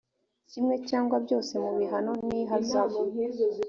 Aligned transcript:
kimwe 0.51 0.75
cyangwa 0.89 1.15
byose 1.25 1.53
mu 1.63 1.71
bihano 1.77 2.11
n 2.27 2.29
ihazabu 2.41 2.99